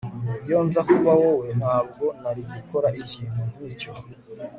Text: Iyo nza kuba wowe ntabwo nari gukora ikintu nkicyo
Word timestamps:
Iyo 0.45 0.59
nza 0.65 0.81
kuba 0.89 1.11
wowe 1.21 1.47
ntabwo 1.59 2.03
nari 2.21 2.41
gukora 2.53 2.87
ikintu 3.01 3.41
nkicyo 3.51 3.91